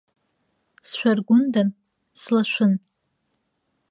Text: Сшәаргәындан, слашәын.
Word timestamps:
Сшәаргәындан, 0.87 1.69
слашәын. 2.21 2.73